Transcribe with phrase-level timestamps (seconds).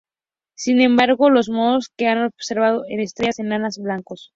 [0.55, 4.29] Sin embargo, los modos g se han observado en estrellas enanas blancos.